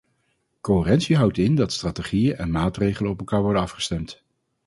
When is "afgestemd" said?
3.61-4.23